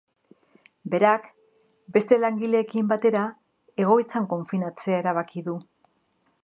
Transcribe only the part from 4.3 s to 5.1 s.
konfinatzea